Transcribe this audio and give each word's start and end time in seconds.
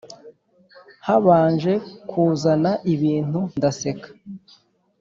habanje 1.07 1.73
kuzana 2.09 2.71
ibintu 2.93 3.39
ndaseka 3.57 4.07